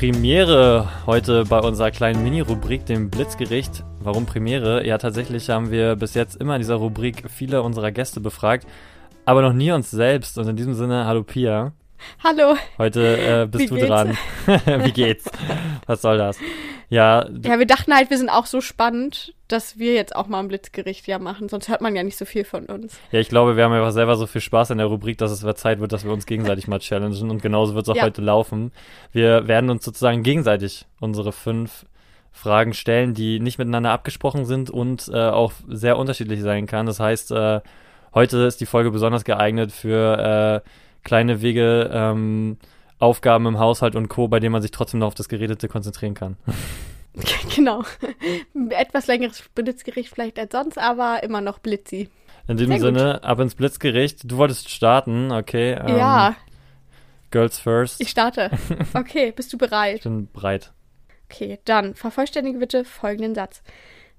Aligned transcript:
Premiere 0.00 0.88
heute 1.04 1.44
bei 1.44 1.58
unserer 1.58 1.90
kleinen 1.90 2.24
Mini-Rubrik, 2.24 2.86
dem 2.86 3.10
Blitzgericht. 3.10 3.84
Warum 4.00 4.24
Premiere? 4.24 4.86
Ja, 4.86 4.96
tatsächlich 4.96 5.50
haben 5.50 5.70
wir 5.70 5.94
bis 5.94 6.14
jetzt 6.14 6.36
immer 6.36 6.54
in 6.56 6.62
dieser 6.62 6.76
Rubrik 6.76 7.24
viele 7.28 7.60
unserer 7.60 7.92
Gäste 7.92 8.18
befragt, 8.18 8.66
aber 9.26 9.42
noch 9.42 9.52
nie 9.52 9.72
uns 9.72 9.90
selbst. 9.90 10.38
Und 10.38 10.48
in 10.48 10.56
diesem 10.56 10.72
Sinne, 10.72 11.04
hallo 11.04 11.22
Pia. 11.22 11.72
Hallo. 12.24 12.56
Heute 12.78 13.42
äh, 13.42 13.46
bist 13.46 13.64
Wie 13.64 13.66
du 13.66 13.74
geht's? 13.74 13.88
dran. 13.88 14.16
Wie 14.86 14.92
geht's? 14.92 15.30
Was 15.84 16.00
soll 16.00 16.16
das? 16.16 16.38
Ja. 16.90 17.26
Ja, 17.44 17.58
wir 17.58 17.66
dachten 17.66 17.94
halt, 17.94 18.10
wir 18.10 18.18
sind 18.18 18.28
auch 18.28 18.46
so 18.46 18.60
spannend, 18.60 19.32
dass 19.46 19.78
wir 19.78 19.94
jetzt 19.94 20.14
auch 20.14 20.26
mal 20.26 20.40
ein 20.40 20.48
Blitzgericht 20.48 21.06
ja 21.06 21.20
machen. 21.20 21.48
Sonst 21.48 21.68
hört 21.68 21.80
man 21.80 21.94
ja 21.94 22.02
nicht 22.02 22.18
so 22.18 22.24
viel 22.24 22.44
von 22.44 22.66
uns. 22.66 22.98
Ja, 23.12 23.20
ich 23.20 23.28
glaube, 23.28 23.56
wir 23.56 23.64
haben 23.64 23.72
einfach 23.72 23.92
selber 23.92 24.16
so 24.16 24.26
viel 24.26 24.40
Spaß 24.40 24.70
in 24.70 24.78
der 24.78 24.88
Rubrik, 24.88 25.16
dass 25.16 25.30
es 25.30 25.56
Zeit 25.56 25.78
wird, 25.80 25.92
dass 25.92 26.04
wir 26.04 26.12
uns 26.12 26.26
gegenseitig 26.26 26.66
mal 26.66 26.80
challengen. 26.80 27.30
Und 27.30 27.42
genauso 27.42 27.76
wird 27.76 27.84
es 27.84 27.88
auch 27.88 27.96
ja. 27.96 28.02
heute 28.02 28.22
laufen. 28.22 28.72
Wir 29.12 29.46
werden 29.46 29.70
uns 29.70 29.84
sozusagen 29.84 30.24
gegenseitig 30.24 30.86
unsere 30.98 31.32
fünf 31.32 31.86
Fragen 32.32 32.74
stellen, 32.74 33.14
die 33.14 33.38
nicht 33.38 33.58
miteinander 33.58 33.90
abgesprochen 33.92 34.44
sind 34.44 34.68
und 34.68 35.08
äh, 35.12 35.28
auch 35.28 35.52
sehr 35.68 35.96
unterschiedlich 35.96 36.40
sein 36.42 36.66
kann. 36.66 36.86
Das 36.86 36.98
heißt, 36.98 37.30
äh, 37.30 37.60
heute 38.14 38.38
ist 38.38 38.60
die 38.60 38.66
Folge 38.66 38.90
besonders 38.90 39.24
geeignet 39.24 39.70
für 39.70 40.62
äh, 40.64 40.68
kleine 41.04 41.40
Wege, 41.40 41.88
ähm, 41.92 42.58
Aufgaben 43.00 43.46
im 43.46 43.58
Haushalt 43.58 43.96
und 43.96 44.08
Co., 44.08 44.28
bei 44.28 44.38
denen 44.38 44.52
man 44.52 44.62
sich 44.62 44.70
trotzdem 44.70 45.00
noch 45.00 45.08
auf 45.08 45.14
das 45.14 45.28
Geredete 45.28 45.68
konzentrieren 45.68 46.14
kann. 46.14 46.36
Genau. 47.54 47.82
Etwas 48.70 49.06
längeres 49.06 49.42
Blitzgericht 49.54 50.12
vielleicht 50.12 50.38
als 50.38 50.52
sonst, 50.52 50.78
aber 50.78 51.22
immer 51.22 51.40
noch 51.40 51.58
blitzi. 51.58 52.08
In 52.48 52.58
Sehr 52.58 52.78
Sinne, 52.78 53.22
ab 53.22 53.38
ins 53.40 53.54
Blitzgericht. 53.54 54.30
Du 54.30 54.36
wolltest 54.36 54.70
starten, 54.70 55.30
okay. 55.30 55.72
Ähm, 55.72 55.96
ja. 55.96 56.36
Girls 57.30 57.58
first. 57.58 58.00
Ich 58.00 58.10
starte. 58.10 58.50
Okay, 58.94 59.32
bist 59.32 59.52
du 59.52 59.58
bereit? 59.58 59.96
Ich 59.96 60.02
bin 60.02 60.28
bereit. 60.32 60.72
Okay, 61.30 61.60
dann 61.64 61.94
vervollständige 61.94 62.58
bitte 62.58 62.84
folgenden 62.84 63.34
Satz. 63.34 63.62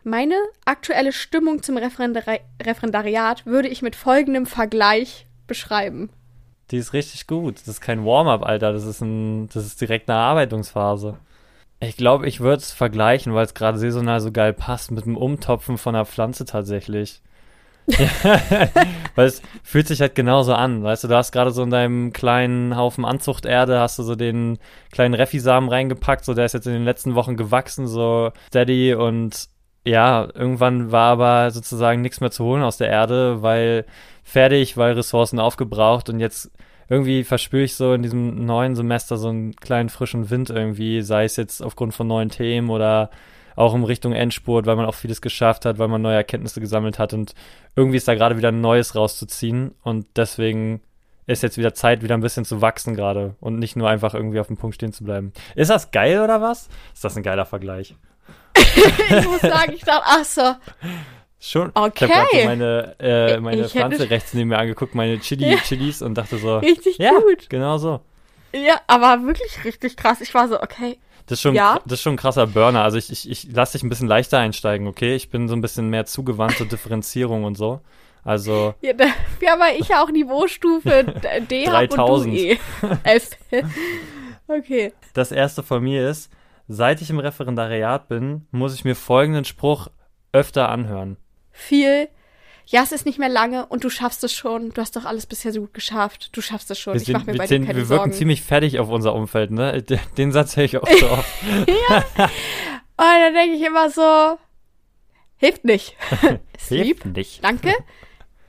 Meine 0.04 0.36
aktuelle 0.66 1.12
Stimmung 1.12 1.62
zum 1.62 1.78
Referendari 1.78 2.40
Referendariat 2.62 3.46
würde 3.46 3.68
ich 3.68 3.82
mit 3.82 3.96
folgendem 3.96 4.46
Vergleich 4.46 5.28
beschreiben. 5.46 6.10
Die 6.72 6.78
ist 6.78 6.94
richtig 6.94 7.28
gut. 7.28 7.60
Das 7.60 7.68
ist 7.68 7.82
kein 7.82 8.06
Warm-up, 8.06 8.44
Alter. 8.44 8.72
Das 8.72 8.86
ist 8.86 9.02
ein, 9.02 9.50
das 9.50 9.66
ist 9.66 9.82
direkt 9.82 10.10
eine 10.10 10.20
Arbeitungsphase. 10.20 11.18
Ich 11.82 11.98
glaube, 11.98 12.28
ich 12.28 12.40
würde 12.40 12.62
es 12.62 12.72
vergleichen, 12.72 13.34
weil 13.34 13.46
es 13.46 13.54
gerade 13.54 13.78
saisonal 13.78 14.22
so 14.22 14.32
geil 14.32 14.54
passt, 14.54 14.92
mit 14.92 15.06
dem 15.06 15.18
Umtopfen 15.18 15.78
von 15.78 15.96
einer 15.96 16.06
Pflanze 16.06 16.46
tatsächlich. 16.46 17.22
weil 19.16 19.26
es 19.26 19.42
fühlt 19.64 19.88
sich 19.88 20.02
halt 20.02 20.16
genauso 20.16 20.54
an. 20.54 20.84
Weißt 20.84 21.04
du, 21.04 21.08
du 21.08 21.16
hast 21.16 21.32
gerade 21.32 21.52
so 21.52 21.64
in 21.64 21.72
deinem 21.72 22.14
kleinen 22.14 22.78
Haufen 22.78 23.04
Anzuchterde, 23.04 23.80
hast 23.80 24.00
du 24.00 24.04
so 24.04 24.16
den 24.16 24.60
kleinen 24.92 25.16
Refisamen 25.16 25.70
reingepackt, 25.70 26.24
so 26.24 26.34
der 26.34 26.46
ist 26.46 26.54
jetzt 26.54 26.68
in 26.68 26.74
den 26.74 26.86
letzten 26.86 27.16
Wochen 27.16 27.36
gewachsen, 27.36 27.88
so 27.88 28.32
steady 28.48 28.94
und 28.94 29.50
ja, 29.84 30.28
irgendwann 30.36 30.92
war 30.92 31.12
aber 31.12 31.52
sozusagen 31.52 32.02
nichts 32.02 32.22
mehr 32.22 32.30
zu 32.30 32.46
holen 32.46 32.62
aus 32.62 32.78
der 32.78 32.90
Erde, 32.90 33.42
weil 33.42 33.86
fertig, 34.24 34.78
weil 34.78 34.94
Ressourcen 34.94 35.40
aufgebraucht 35.40 36.10
und 36.10 36.20
jetzt 36.20 36.52
irgendwie 36.90 37.24
verspüre 37.24 37.64
ich 37.64 37.76
so 37.76 37.94
in 37.94 38.04
diesem 38.04 38.46
neuen 38.46 38.76
Semester 38.76 39.18
so 39.18 39.30
einen 39.30 39.56
kleinen 39.56 39.90
frischen 39.90 40.30
Wind 40.30 40.50
irgendwie, 40.50 41.02
sei 41.02 41.24
es 41.24 41.38
jetzt 41.38 41.62
aufgrund 41.62 41.94
von 41.94 42.08
neuen 42.08 42.30
Themen 42.30 42.70
oder 42.70 43.10
auch 43.56 43.74
in 43.74 43.84
Richtung 43.84 44.14
Endspurt, 44.14 44.66
weil 44.66 44.76
man 44.76 44.86
auch 44.86 44.96
vieles 44.96 45.22
geschafft 45.22 45.66
hat, 45.66 45.80
weil 45.80 45.88
man 45.88 46.02
neue 46.02 46.16
Erkenntnisse 46.16 46.60
gesammelt 46.60 47.00
hat 47.00 47.14
und 47.14 47.34
irgendwie 47.76 47.98
ist 47.98 48.08
da 48.08 48.16
gerade 48.16 48.38
wieder 48.38 48.50
ein 48.50 48.62
Neues 48.62 48.96
rauszuziehen 48.96 49.74
und 49.84 50.06
deswegen 50.16 50.82
ist 51.28 51.44
jetzt 51.44 51.58
wieder 51.58 51.74
Zeit, 51.74 52.04
wieder 52.04 52.16
ein 52.16 52.22
bisschen 52.22 52.46
zu 52.46 52.62
wachsen 52.62 52.96
gerade 52.96 53.36
und 53.40 53.58
nicht 53.60 53.76
nur 53.76 53.90
einfach 53.90 54.14
irgendwie 54.14 54.40
auf 54.40 54.48
dem 54.48 54.58
Punkt 54.58 54.76
stehen 54.76 54.94
zu 54.94 55.04
bleiben. 55.04 55.32
Ist 55.56 55.70
das 55.70 55.92
geil 55.92 56.22
oder 56.22 56.42
was? 56.42 56.68
Ist 56.94 57.04
das 57.04 57.16
ein 57.16 57.24
geiler 57.24 57.46
Vergleich? 57.46 57.96
ich 58.56 59.28
muss 59.28 59.42
sagen, 59.42 59.74
ich 59.74 59.84
dachte, 59.84 60.04
ach 60.06 60.26
so, 60.26 60.56
Schon. 61.44 61.72
Okay. 61.74 62.06
Ich 62.06 62.12
habe 62.12 62.28
gerade 62.32 62.46
meine, 62.46 62.96
äh, 63.00 63.40
meine 63.40 63.66
ich 63.66 63.72
Pflanze 63.72 64.12
rechts 64.12 64.32
neben 64.36 64.50
mir 64.50 64.60
angeguckt, 64.60 64.94
meine 64.94 65.20
Chili, 65.20 65.50
ja. 65.50 65.58
Chilis 65.58 66.04
und 66.04 66.14
dachte 66.14 66.38
so. 66.38 66.58
Richtig 66.60 67.00
ja, 67.00 67.14
gut. 67.14 67.50
Genau 67.50 67.80
so. 67.80 68.02
Ja, 68.54 68.80
aber 68.86 69.26
wirklich 69.26 69.66
richtig 69.66 69.98
krass. 69.98 70.22
Ich 70.22 70.34
war 70.36 70.48
so, 70.48 70.62
okay. 70.62 71.00
Das 71.26 71.40
ist 71.40 71.42
schon, 71.42 71.56
ja. 71.56 71.80
das 71.86 71.94
ist 71.94 72.04
schon 72.04 72.14
ein 72.14 72.18
krasser 72.18 72.46
Burner. 72.46 72.84
Also 72.84 72.98
ich, 72.98 73.10
ich, 73.12 73.30
ich 73.30 73.52
lasse 73.52 73.74
dich 73.74 73.84
ein 73.84 73.90
bisschen 73.90 74.08
leichter 74.08 74.38
einsteigen, 74.38 74.88
okay? 74.88 75.16
Ich 75.16 75.30
bin 75.32 75.48
so 75.48 75.56
ein 75.56 75.62
bisschen 75.62 75.90
mehr 75.90 76.06
zugewandt 76.06 76.58
zur 76.58 76.68
Differenzierung 76.68 77.44
und 77.44 77.56
so. 77.56 77.82
Also. 78.24 78.76
Ja, 78.82 78.94
da, 78.94 79.06
ja 79.42 79.54
aber 79.54 79.74
ich 79.76 79.88
ja 79.88 80.04
auch 80.04 80.12
Niveaustufe 80.12 81.06
D 81.50 81.66
3000. 81.66 82.00
und 82.00 82.34
du 82.34 82.38
E. 82.38 82.60
F. 83.04 83.30
okay. 84.48 84.94
Das 85.14 85.32
erste 85.32 85.64
von 85.64 85.82
mir 85.82 86.08
ist, 86.08 86.30
seit 86.68 87.02
ich 87.02 87.10
im 87.10 87.18
Referendariat 87.18 88.10
bin, 88.10 88.46
muss 88.52 88.76
ich 88.76 88.86
mir 88.86 88.96
folgenden 88.96 89.46
Spruch 89.46 89.88
öfter 90.34 90.70
anhören 90.70 91.18
viel, 91.62 92.10
ja, 92.66 92.84
es 92.84 92.92
ist 92.92 93.06
nicht 93.06 93.20
mehr 93.20 93.30
lange 93.30 93.66
und 93.66 93.84
du 93.84 93.90
schaffst 93.90 94.24
es 94.24 94.34
schon. 94.34 94.70
Du 94.72 94.82
hast 94.82 94.96
doch 94.96 95.06
alles 95.06 95.26
bisher 95.26 95.52
so 95.52 95.62
gut 95.62 95.74
geschafft. 95.74 96.30
Du 96.32 96.42
schaffst 96.42 96.72
es 96.72 96.80
schon. 96.80 96.94
Wir 96.94 97.02
ich 97.02 97.10
mach 97.10 97.26
mir 97.26 97.36
bei 97.36 97.48
sind, 97.48 97.64
dir 97.64 97.68
keine 97.68 97.80
Wir 97.80 97.90
wirken 97.90 98.14
ziemlich 98.14 98.42
fertig 98.42 98.80
auf 98.80 98.90
unser 98.90 99.14
Umfeld, 99.14 99.52
ne? 99.52 99.84
Den 100.18 100.32
Satz 100.32 100.56
höre 100.56 100.64
ich 100.64 100.78
auch 100.78 100.88
so 100.88 101.10
oft. 101.10 101.30
ja. 101.68 102.06
Und 102.26 102.30
dann 102.98 103.34
denke 103.34 103.58
ich 103.58 103.64
immer 103.64 103.90
so, 103.90 104.38
hilft 105.38 105.66
nicht. 105.66 105.98
hilft 106.70 107.06
nicht. 107.06 107.44
Danke. 107.44 107.74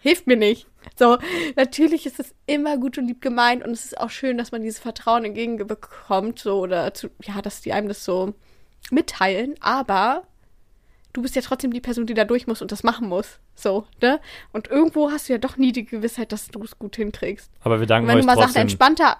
Hilft 0.00 0.26
mir 0.26 0.36
nicht. 0.36 0.68
So, 0.96 1.18
natürlich 1.56 2.06
ist 2.06 2.20
es 2.20 2.34
immer 2.46 2.76
gut 2.76 2.98
und 2.98 3.06
lieb 3.06 3.20
gemeint 3.22 3.64
und 3.64 3.70
es 3.70 3.84
ist 3.84 3.98
auch 3.98 4.10
schön, 4.10 4.36
dass 4.36 4.52
man 4.52 4.62
dieses 4.62 4.78
Vertrauen 4.80 5.24
entgegenbekommt, 5.24 6.38
so, 6.38 6.60
oder 6.60 6.92
zu, 6.92 7.08
ja, 7.22 7.40
dass 7.40 7.60
die 7.60 7.72
einem 7.72 7.88
das 7.88 8.04
so 8.04 8.34
mitteilen, 8.90 9.54
aber 9.60 10.24
du 11.12 11.22
bist 11.22 11.36
ja 11.36 11.42
trotzdem 11.42 11.72
die 11.72 11.80
Person, 11.80 12.06
die 12.06 12.14
da 12.14 12.24
durch 12.24 12.46
muss 12.46 12.62
und 12.62 12.72
das 12.72 12.82
machen 12.82 13.08
muss. 13.08 13.38
So, 13.54 13.86
ne? 14.00 14.20
Und 14.52 14.68
irgendwo 14.68 15.10
hast 15.10 15.28
du 15.28 15.34
ja 15.34 15.38
doch 15.38 15.56
nie 15.56 15.72
die 15.72 15.84
Gewissheit, 15.84 16.32
dass 16.32 16.48
du 16.48 16.62
es 16.62 16.78
gut 16.78 16.96
hinkriegst. 16.96 17.50
Aber 17.62 17.80
wir 17.80 17.86
danken 17.86 18.06
und 18.06 18.10
wenn 18.10 18.18
euch 18.18 18.22
du 18.22 18.26
mal 18.26 18.34
trotzdem. 18.34 18.52
Sachen 18.52 18.62
entspannter, 18.62 19.16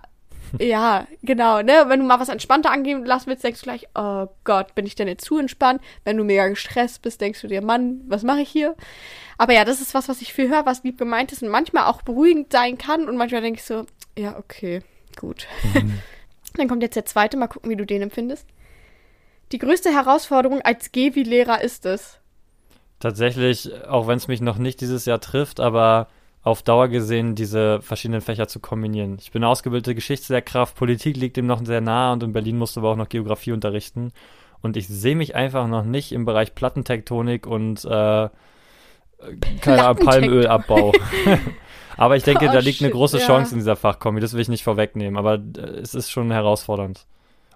ja, 0.61 1.07
genau, 1.23 1.63
ne? 1.63 1.85
Wenn 1.87 2.01
du 2.01 2.07
mal 2.07 2.21
was 2.21 2.29
entspannter 2.29 2.71
angehen 2.71 3.05
lassen 3.05 3.29
willst, 3.29 3.45
denkst 3.45 3.61
du 3.61 3.65
gleich, 3.65 3.89
oh 3.95 4.27
Gott, 4.45 4.75
bin 4.75 4.87
ich 4.87 4.95
denn 4.95 5.09
jetzt 5.09 5.25
zu 5.25 5.39
entspannt? 5.39 5.81
Wenn 6.05 6.17
du 6.17 6.25
mega 6.25 6.49
gestresst 6.49 7.03
bist, 7.03 7.21
denkst 7.21 7.41
du 7.41 7.49
dir, 7.49 7.63
Mann, 7.63 8.03
was 8.07 8.23
mache 8.23 8.41
ich 8.41 8.51
hier? 8.51 8.75
Aber 9.39 9.55
ja, 9.55 9.65
das 9.65 9.81
ist 9.81 9.95
was, 9.95 10.09
was 10.09 10.21
ich 10.21 10.33
viel 10.33 10.49
höre, 10.49 10.67
was 10.67 10.85
lieb 10.85 10.99
gemeint 10.99 11.33
ist 11.33 11.43
und 11.43 11.49
manchmal 11.49 11.85
auch 11.85 12.03
beruhigend 12.03 12.53
sein 12.53 12.79
kann 12.79 13.09
und 13.09 13.17
manchmal 13.17 13.43
denke 13.43 13.61
ich 13.61 13.65
so, 13.65 13.87
ja, 14.17 14.39
okay, 14.39 14.83
gut. 15.19 15.47
Mhm. 15.75 15.99
Dann 16.55 16.69
kommt 16.69 16.83
jetzt 16.83 16.97
der 16.97 17.07
zweite, 17.07 17.39
mal 17.39 17.47
gucken, 17.47 17.71
wie 17.71 17.77
du 17.77 17.87
den 17.87 18.03
empfindest. 18.03 18.47
Die 19.53 19.59
größte 19.59 19.91
Herausforderung 19.91 20.63
als 20.63 20.93
Gewi-Lehrer 20.93 21.61
ist 21.61 21.85
es? 21.85 22.19
Tatsächlich, 23.01 23.71
auch 23.87 24.07
wenn 24.07 24.17
es 24.17 24.27
mich 24.27 24.41
noch 24.41 24.57
nicht 24.57 24.81
dieses 24.81 25.05
Jahr 25.05 25.21
trifft, 25.21 25.61
aber 25.61 26.09
auf 26.43 26.63
Dauer 26.63 26.89
gesehen, 26.89 27.35
diese 27.35 27.83
verschiedenen 27.83 28.23
Fächer 28.23 28.49
zu 28.49 28.61
kombinieren. 28.61 29.19
Ich 29.21 29.31
bin 29.31 29.45
ausgebildete 29.45 29.95
Geschichtslehrkraft, 29.95 30.75
Politik 30.75 31.17
liegt 31.17 31.37
dem 31.37 31.47
noch 31.47 31.65
sehr 31.65 31.83
nah 31.83 32.13
und 32.13 32.23
in 32.23 32.33
Berlin 32.33 32.57
musste 32.57 32.81
aber 32.81 32.91
auch 32.91 32.97
noch 32.97 33.11
Geografie 33.11 33.53
unterrichten. 33.53 34.13
Und 34.63 34.77
ich 34.77 34.89
sehe 34.89 35.17
mich 35.17 35.35
einfach 35.35 35.69
noch 35.69 35.85
nicht 35.85 36.13
im 36.13 36.25
Bereich 36.25 36.55
Plattentektonik 36.55 37.47
und 37.47 37.85
äh, 37.85 38.29
Palmölabbau. 39.61 40.93
aber 41.97 42.17
ich 42.17 42.23
denke, 42.23 42.49
oh, 42.49 42.53
da 42.53 42.61
liegt 42.61 42.81
eine 42.81 42.91
große 42.91 43.19
ja. 43.19 43.27
Chance 43.27 43.53
in 43.53 43.59
dieser 43.59 43.77
Fachkombi, 43.77 44.21
das 44.21 44.33
will 44.33 44.41
ich 44.41 44.49
nicht 44.49 44.65
vorwegnehmen, 44.65 45.19
aber 45.19 45.35
äh, 45.35 45.81
es 45.83 45.95
ist 45.95 46.11
schon 46.11 46.31
herausfordernd. 46.31 47.07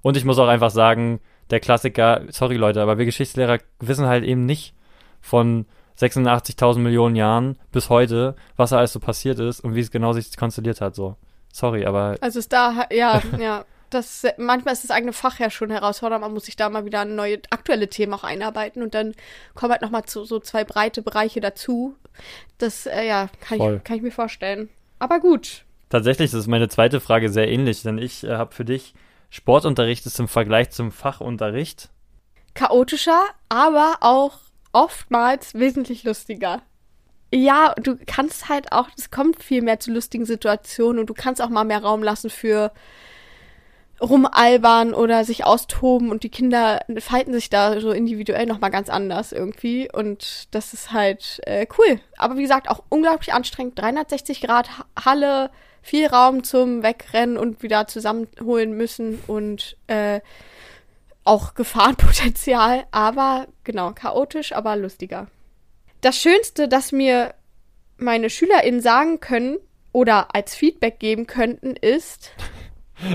Und 0.02 0.16
ich 0.16 0.24
muss 0.24 0.38
auch 0.38 0.48
einfach 0.48 0.70
sagen, 0.70 1.20
der 1.50 1.60
Klassiker, 1.60 2.22
sorry 2.30 2.56
Leute, 2.56 2.82
aber 2.82 2.98
wir 2.98 3.04
Geschichtslehrer 3.04 3.58
wissen 3.80 4.06
halt 4.06 4.24
eben 4.24 4.46
nicht 4.46 4.74
von 5.20 5.66
86.000 5.98 6.78
Millionen 6.78 7.16
Jahren 7.16 7.58
bis 7.72 7.88
heute, 7.88 8.36
was 8.56 8.70
da 8.70 8.78
alles 8.78 8.92
so 8.92 9.00
passiert 9.00 9.38
ist 9.38 9.60
und 9.60 9.74
wie 9.74 9.80
es 9.80 9.90
genau 9.90 10.12
sich 10.12 10.36
konstelliert 10.36 10.80
hat, 10.80 10.94
so. 10.94 11.16
Sorry, 11.52 11.86
aber. 11.86 12.16
Also 12.20 12.38
ist 12.38 12.52
da, 12.52 12.86
ja, 12.90 13.22
ja. 13.38 13.64
Das, 13.88 14.24
manchmal 14.36 14.74
ist 14.74 14.82
das 14.82 14.90
eigene 14.90 15.12
Fach 15.12 15.38
ja 15.38 15.48
schon 15.48 15.70
herausfordernd. 15.70 16.20
Man 16.20 16.34
muss 16.34 16.46
sich 16.46 16.56
da 16.56 16.68
mal 16.68 16.84
wieder 16.84 17.00
an 17.00 17.14
neue 17.14 17.40
aktuelle 17.50 17.88
Themen 17.88 18.12
auch 18.14 18.24
einarbeiten 18.24 18.82
und 18.82 18.94
dann 18.94 19.14
kommen 19.54 19.70
halt 19.70 19.80
nochmal 19.80 20.04
zu 20.04 20.24
so 20.24 20.40
zwei 20.40 20.64
breite 20.64 21.02
Bereiche 21.02 21.40
dazu. 21.40 21.94
Das, 22.58 22.86
äh, 22.86 23.06
ja, 23.06 23.28
kann 23.40 23.60
ich, 23.60 23.84
kann 23.84 23.96
ich 23.96 24.02
mir 24.02 24.10
vorstellen. 24.10 24.68
Aber 24.98 25.20
gut. 25.20 25.64
Tatsächlich 25.88 26.34
ist 26.34 26.46
meine 26.48 26.68
zweite 26.68 26.98
Frage 26.98 27.30
sehr 27.30 27.48
ähnlich, 27.48 27.82
denn 27.84 27.98
ich 27.98 28.24
äh, 28.24 28.36
habe 28.36 28.52
für 28.52 28.64
dich 28.64 28.92
Sportunterricht 29.30 30.06
ist 30.06 30.20
im 30.20 30.28
Vergleich 30.28 30.70
zum 30.70 30.92
Fachunterricht 30.92 31.90
chaotischer, 32.56 33.22
aber 33.48 33.98
auch 34.00 34.38
oftmals 34.72 35.54
wesentlich 35.54 36.02
lustiger. 36.02 36.62
Ja, 37.32 37.74
du 37.76 37.96
kannst 38.06 38.48
halt 38.48 38.72
auch, 38.72 38.88
es 38.96 39.10
kommt 39.10 39.42
viel 39.42 39.62
mehr 39.62 39.78
zu 39.78 39.92
lustigen 39.92 40.24
Situationen 40.24 40.98
und 41.00 41.06
du 41.06 41.14
kannst 41.14 41.40
auch 41.42 41.48
mal 41.48 41.64
mehr 41.64 41.82
Raum 41.82 42.02
lassen 42.02 42.30
für 42.30 42.72
rumalbern 44.00 44.92
oder 44.92 45.24
sich 45.24 45.44
austoben 45.44 46.10
und 46.10 46.22
die 46.22 46.28
Kinder 46.28 46.80
falten 46.98 47.32
sich 47.32 47.48
da 47.48 47.80
so 47.80 47.92
individuell 47.92 48.44
nochmal 48.44 48.70
ganz 48.70 48.90
anders 48.90 49.32
irgendwie 49.32 49.90
und 49.90 50.54
das 50.54 50.74
ist 50.74 50.92
halt 50.92 51.40
äh, 51.46 51.66
cool. 51.78 52.00
Aber 52.18 52.36
wie 52.36 52.42
gesagt, 52.42 52.68
auch 52.68 52.82
unglaublich 52.90 53.32
anstrengend. 53.32 53.78
360 53.78 54.42
Grad 54.42 54.68
Halle, 55.02 55.50
viel 55.86 56.08
Raum 56.08 56.42
zum 56.42 56.82
Wegrennen 56.82 57.38
und 57.38 57.62
wieder 57.62 57.86
zusammenholen 57.86 58.76
müssen 58.76 59.20
und 59.28 59.76
äh, 59.86 60.20
auch 61.22 61.54
Gefahrenpotenzial, 61.54 62.86
aber 62.90 63.46
genau, 63.62 63.92
chaotisch, 63.92 64.52
aber 64.52 64.74
lustiger. 64.74 65.28
Das 66.00 66.20
Schönste, 66.20 66.66
das 66.66 66.90
mir 66.90 67.34
meine 67.98 68.30
SchülerInnen 68.30 68.80
sagen 68.80 69.20
können 69.20 69.58
oder 69.92 70.34
als 70.34 70.56
Feedback 70.56 70.98
geben 70.98 71.28
könnten, 71.28 71.76
ist. 71.76 72.32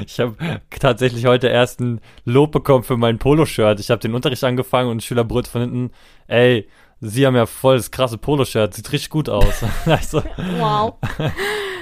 Ich 0.06 0.20
habe 0.22 0.62
tatsächlich 0.70 1.26
heute 1.26 1.48
erst 1.48 1.82
ein 1.82 2.00
Lob 2.24 2.54
bekommen 2.54 2.86
für 2.86 2.96
mein 2.96 3.20
Poloshirt. 3.20 3.82
Ich 3.82 3.90
habe 3.90 4.00
den 4.00 4.16
Unterricht 4.16 4.44
angefangen 4.46 4.90
und 4.90 4.98
ein 4.98 5.02
Schüler 5.02 5.26
brüllt 5.26 5.48
von 5.48 5.62
hinten, 5.62 5.92
ey, 6.28 6.70
Sie 7.04 7.26
haben 7.26 7.36
ja 7.36 7.48
voll 7.48 7.78
das 7.78 7.90
krasse 7.90 8.20
Poloshirt, 8.20 8.76
sieht 8.76 8.92
richtig 8.92 9.10
gut 9.10 9.28
aus. 9.28 9.64
also, 9.86 10.22
wow. 10.60 10.94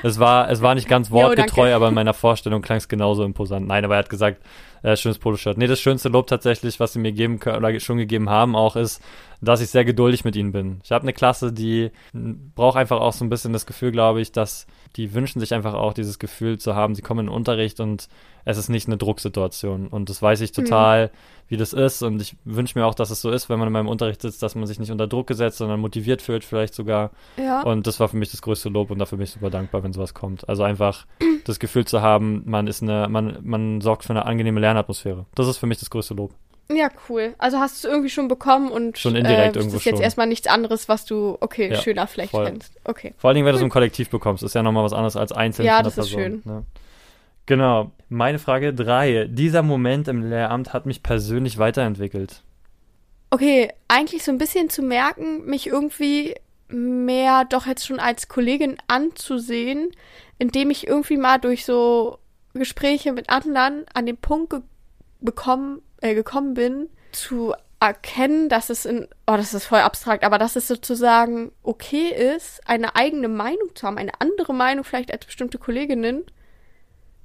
es 0.01 0.17
war, 0.17 0.49
es 0.49 0.61
war 0.61 0.75
nicht 0.75 0.87
ganz 0.87 1.11
wortgetreu, 1.11 1.69
jo, 1.69 1.75
aber 1.75 1.89
in 1.89 1.93
meiner 1.93 2.13
Vorstellung 2.13 2.61
klang 2.61 2.77
es 2.77 2.87
genauso 2.87 3.25
imposant. 3.25 3.67
Nein, 3.67 3.83
aber 3.83 3.95
er 3.95 3.99
hat 3.99 4.09
gesagt, 4.09 4.41
äh, 4.83 4.95
schönes 4.95 5.19
Poloshirt. 5.19 5.57
Nee, 5.57 5.67
das 5.67 5.79
schönste 5.79 6.09
Lob 6.09 6.27
tatsächlich, 6.27 6.79
was 6.79 6.93
sie 6.93 6.99
mir 6.99 7.11
geben 7.11 7.39
können 7.39 7.57
oder 7.57 7.79
schon 7.79 7.97
gegeben 7.97 8.29
haben, 8.29 8.55
auch 8.55 8.75
ist, 8.75 9.01
dass 9.41 9.61
ich 9.61 9.69
sehr 9.69 9.85
geduldig 9.85 10.25
mit 10.25 10.35
ihnen 10.35 10.51
bin. 10.51 10.81
Ich 10.83 10.91
habe 10.91 11.03
eine 11.03 11.13
Klasse, 11.13 11.53
die 11.53 11.91
braucht 12.13 12.77
einfach 12.77 12.99
auch 12.99 13.13
so 13.13 13.23
ein 13.23 13.29
bisschen 13.29 13.53
das 13.53 13.65
Gefühl, 13.65 13.91
glaube 13.91 14.21
ich, 14.21 14.31
dass 14.31 14.67
die 14.95 15.13
wünschen 15.13 15.39
sich 15.39 15.53
einfach 15.53 15.75
auch 15.75 15.93
dieses 15.93 16.19
Gefühl 16.19 16.57
zu 16.57 16.75
haben, 16.75 16.95
sie 16.95 17.01
kommen 17.01 17.21
in 17.21 17.25
den 17.27 17.35
Unterricht 17.35 17.79
und 17.79 18.09
es 18.45 18.57
ist 18.57 18.69
nicht 18.69 18.87
eine 18.87 18.97
Drucksituation. 18.97 19.87
Und 19.87 20.09
das 20.09 20.21
weiß 20.21 20.41
ich 20.41 20.51
total, 20.51 21.07
mhm. 21.07 21.09
wie 21.49 21.57
das 21.57 21.73
ist. 21.73 22.01
Und 22.01 22.21
ich 22.21 22.35
wünsche 22.45 22.79
mir 22.79 22.85
auch, 22.85 22.95
dass 22.95 23.11
es 23.11 23.21
so 23.21 23.29
ist, 23.29 23.49
wenn 23.49 23.59
man 23.59 23.67
in 23.67 23.73
meinem 23.73 23.87
Unterricht 23.87 24.21
sitzt, 24.21 24.41
dass 24.41 24.55
man 24.55 24.65
sich 24.65 24.79
nicht 24.79 24.91
unter 24.91 25.07
Druck 25.07 25.27
gesetzt, 25.27 25.59
sondern 25.59 25.79
motiviert 25.79 26.21
fühlt, 26.21 26.43
vielleicht 26.43 26.73
sogar. 26.73 27.11
Ja. 27.37 27.61
Und 27.61 27.85
das 27.85 27.99
war 27.99 28.07
für 28.07 28.17
mich 28.17 28.31
das 28.31 28.41
größte 28.41 28.69
Lob 28.69 28.89
und 28.89 28.97
dafür 28.97 29.17
bin 29.17 29.25
ich 29.25 29.31
super 29.31 29.51
dankbar, 29.51 29.83
wenn 29.83 29.93
sowas 29.93 30.13
kommt. 30.13 30.49
Also 30.49 30.63
einfach 30.63 31.05
das 31.45 31.59
Gefühl 31.59 31.85
zu 31.85 32.01
haben, 32.01 32.41
man 32.45 32.67
ist 32.67 32.81
eine, 32.81 33.07
man, 33.09 33.37
man 33.43 33.81
sorgt 33.81 34.05
für 34.05 34.11
eine 34.11 34.25
angenehme 34.25 34.59
Lernatmosphäre. 34.69 35.25
Das 35.35 35.47
ist 35.47 35.57
für 35.57 35.67
mich 35.67 35.79
das 35.79 35.89
größte 35.89 36.13
Lob. 36.13 36.33
Ja, 36.71 36.89
cool. 37.09 37.33
Also 37.39 37.57
hast 37.57 37.83
du 37.83 37.87
es 37.87 37.91
irgendwie 37.91 38.09
schon 38.09 38.27
bekommen 38.27 38.69
und 38.69 38.97
schon 38.97 39.15
indirekt 39.15 39.55
äh, 39.55 39.59
irgendwo 39.59 39.77
ist 39.77 39.85
jetzt 39.85 39.95
schon. 39.95 40.03
erstmal 40.03 40.27
nichts 40.27 40.47
anderes, 40.47 40.87
was 40.87 41.03
du, 41.05 41.35
okay, 41.39 41.71
ja, 41.71 41.81
schöner 41.81 42.05
vielleicht 42.05 42.31
voll. 42.31 42.45
kennst. 42.45 42.73
Okay. 42.83 43.15
Vor 43.17 43.29
allen 43.29 43.35
Dingen, 43.35 43.45
wenn 43.47 43.53
du 43.53 43.57
es 43.57 43.63
im 43.63 43.71
Kollektiv 43.71 44.09
bekommst, 44.09 44.43
ist 44.43 44.53
ja 44.53 44.61
nochmal 44.61 44.83
was 44.83 44.93
anderes 44.93 45.15
als 45.15 45.31
einzeln 45.31 45.65
ja, 45.65 45.81
das 45.81 45.95
der 45.95 46.03
ist 46.03 46.11
Person. 46.11 46.41
schön. 46.43 46.53
Ne? 46.53 46.63
Genau. 47.47 47.91
Meine 48.09 48.37
Frage 48.37 48.73
drei. 48.75 49.25
Dieser 49.27 49.63
Moment 49.63 50.07
im 50.07 50.29
Lehramt 50.29 50.71
hat 50.71 50.85
mich 50.85 51.01
persönlich 51.01 51.57
weiterentwickelt. 51.57 52.43
Okay, 53.31 53.71
eigentlich 53.87 54.23
so 54.23 54.31
ein 54.31 54.37
bisschen 54.37 54.69
zu 54.69 54.83
merken, 54.83 55.45
mich 55.45 55.65
irgendwie 55.65 56.35
mehr 56.67 57.45
doch 57.45 57.65
jetzt 57.65 57.87
schon 57.87 57.99
als 57.99 58.27
Kollegin 58.27 58.77
anzusehen, 58.87 59.89
indem 60.37 60.69
ich 60.69 60.85
irgendwie 60.87 61.17
mal 61.17 61.39
durch 61.39 61.65
so 61.65 62.19
Gespräche 62.59 63.11
mit 63.13 63.29
anderen 63.29 63.85
an 63.93 64.05
den 64.05 64.17
Punkt 64.17 64.51
ge 64.51 64.61
bekommen, 65.21 65.81
äh, 66.01 66.15
gekommen 66.15 66.53
bin, 66.53 66.87
zu 67.11 67.53
erkennen, 67.79 68.49
dass 68.49 68.69
es 68.69 68.85
in, 68.85 69.07
oh, 69.27 69.37
das 69.37 69.53
ist 69.53 69.65
voll 69.65 69.79
abstrakt, 69.79 70.23
aber 70.23 70.37
dass 70.37 70.55
es 70.55 70.67
sozusagen 70.67 71.51
okay 71.63 72.07
ist, 72.35 72.61
eine 72.67 72.95
eigene 72.95 73.27
Meinung 73.27 73.75
zu 73.75 73.87
haben, 73.87 73.97
eine 73.97 74.11
andere 74.19 74.53
Meinung 74.53 74.83
vielleicht 74.83 75.11
als 75.11 75.25
bestimmte 75.25 75.57
Kolleginnen 75.57 76.23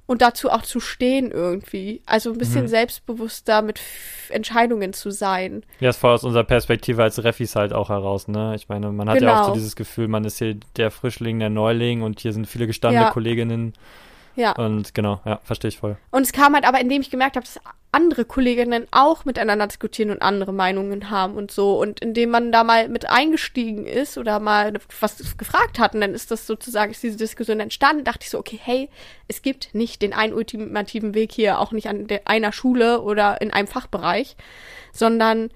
und 0.07 0.21
dazu 0.21 0.49
auch 0.49 0.61
zu 0.61 0.79
stehen 0.79 1.31
irgendwie. 1.31 2.01
Also 2.05 2.31
ein 2.31 2.37
bisschen 2.37 2.63
mhm. 2.63 2.67
selbstbewusster 2.69 3.61
mit 3.61 3.81
Entscheidungen 4.29 4.93
zu 4.93 5.11
sein. 5.11 5.63
Ja, 5.79 5.89
ist 5.89 5.97
voll 5.97 6.13
aus 6.13 6.23
unserer 6.23 6.43
Perspektive 6.43 7.03
als 7.03 7.23
Refis 7.23 7.55
halt 7.55 7.73
auch 7.73 7.89
heraus, 7.89 8.27
ne? 8.27 8.53
Ich 8.55 8.69
meine, 8.69 8.91
man 8.91 9.09
hat 9.09 9.17
genau. 9.17 9.31
ja 9.31 9.35
auch 9.35 9.45
so 9.45 9.51
genau. 9.51 9.55
dieses 9.55 9.75
Gefühl, 9.75 10.07
man 10.07 10.23
ist 10.23 10.37
hier 10.37 10.57
der 10.77 10.91
Frischling, 10.91 11.39
der 11.39 11.49
Neuling 11.49 12.01
und 12.01 12.19
hier 12.19 12.33
sind 12.33 12.47
viele 12.47 12.67
gestandene 12.67 13.07
ja. 13.07 13.11
Kolleginnen. 13.11 13.73
Ja. 14.35 14.51
Und 14.53 14.93
genau, 14.93 15.21
ja, 15.25 15.39
verstehe 15.43 15.69
ich 15.69 15.77
voll. 15.77 15.97
Und 16.11 16.23
es 16.23 16.31
kam 16.31 16.53
halt 16.53 16.67
aber, 16.67 16.79
indem 16.79 17.01
ich 17.01 17.09
gemerkt 17.09 17.35
habe, 17.35 17.45
dass 17.45 17.59
andere 17.91 18.25
Kolleginnen 18.25 18.87
auch 18.91 19.23
miteinander 19.23 19.67
diskutieren 19.67 20.09
und 20.09 20.21
andere 20.21 20.51
Meinungen 20.51 21.09
haben 21.09 21.35
und 21.35 21.49
so. 21.49 21.79
Und 21.79 22.01
indem 22.01 22.29
man 22.29 22.51
da 22.51 22.65
mal 22.65 22.89
mit 22.89 23.09
eingestiegen 23.09 23.85
ist 23.85 24.17
oder 24.17 24.41
mal 24.41 24.73
was 24.99 25.37
gefragt 25.37 25.79
hat, 25.79 25.95
und 25.95 26.01
dann 26.01 26.13
ist 26.13 26.29
das 26.29 26.45
sozusagen, 26.45 26.91
ist 26.91 27.03
diese 27.03 27.17
Diskussion 27.17 27.61
entstanden, 27.61 28.03
dachte 28.03 28.23
ich 28.23 28.29
so, 28.29 28.37
okay, 28.37 28.59
hey, 28.61 28.89
es 29.29 29.41
gibt 29.41 29.73
nicht 29.73 30.01
den 30.01 30.13
einen 30.13 30.33
ultimativen 30.33 31.13
Weg 31.13 31.31
hier, 31.31 31.59
auch 31.59 31.71
nicht 31.71 31.87
an 31.87 32.07
der, 32.07 32.27
einer 32.27 32.51
Schule 32.51 33.01
oder 33.01 33.39
in 33.41 33.51
einem 33.51 33.67
Fachbereich, 33.67 34.35
sondern 34.91 35.49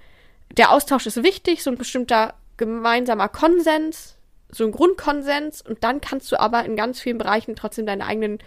der 0.56 0.72
Austausch 0.72 1.06
ist 1.06 1.22
wichtig, 1.22 1.62
so 1.62 1.70
ein 1.70 1.78
bestimmter 1.78 2.34
gemeinsamer 2.56 3.28
Konsens 3.28 4.16
so 4.52 4.64
ein 4.64 4.72
Grundkonsens 4.72 5.62
und 5.62 5.82
dann 5.84 6.00
kannst 6.00 6.30
du 6.32 6.40
aber 6.40 6.64
in 6.64 6.76
ganz 6.76 7.00
vielen 7.00 7.18
Bereichen 7.18 7.56
trotzdem 7.56 7.86
deine 7.86 8.06
eigenen, 8.06 8.38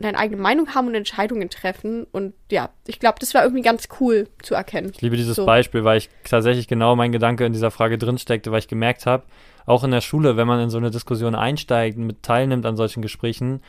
deine 0.00 0.18
eigene 0.18 0.40
Meinung 0.40 0.74
haben 0.74 0.88
und 0.88 0.94
Entscheidungen 0.94 1.50
treffen. 1.50 2.06
Und 2.12 2.34
ja, 2.50 2.70
ich 2.86 2.98
glaube, 2.98 3.18
das 3.20 3.34
war 3.34 3.42
irgendwie 3.42 3.62
ganz 3.62 3.88
cool 4.00 4.28
zu 4.42 4.54
erkennen. 4.54 4.90
Ich 4.94 5.00
liebe 5.00 5.16
dieses 5.16 5.36
so. 5.36 5.46
Beispiel, 5.46 5.84
weil 5.84 5.98
ich 5.98 6.10
tatsächlich 6.24 6.68
genau 6.68 6.96
mein 6.96 7.12
Gedanke 7.12 7.44
in 7.44 7.52
dieser 7.52 7.70
Frage 7.70 7.98
drinsteckte, 7.98 8.50
weil 8.50 8.58
ich 8.60 8.68
gemerkt 8.68 9.06
habe, 9.06 9.24
auch 9.66 9.84
in 9.84 9.90
der 9.90 10.00
Schule, 10.00 10.36
wenn 10.36 10.46
man 10.46 10.60
in 10.60 10.70
so 10.70 10.78
eine 10.78 10.90
Diskussion 10.90 11.34
einsteigt 11.34 11.96
und 11.96 12.06
mit 12.06 12.22
teilnimmt 12.22 12.66
an 12.66 12.76
solchen 12.76 13.02
Gesprächen, 13.02 13.62